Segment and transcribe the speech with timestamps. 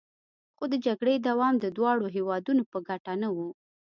[0.55, 3.37] خو د جګړې دوام د دواړو هیوادونو په ګټه نه و